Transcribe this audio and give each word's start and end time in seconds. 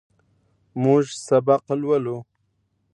موږ 0.81 1.03
سبق 1.27 1.63
لولو. 1.81 2.17